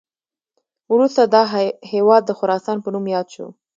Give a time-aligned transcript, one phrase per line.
[0.93, 1.41] وروسته دا
[1.93, 3.47] هیواد د خراسان په نوم یاد شو